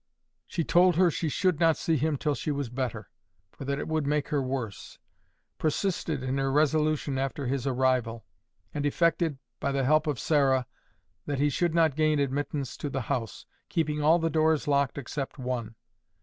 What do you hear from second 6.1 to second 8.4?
in her resolution after his arrival;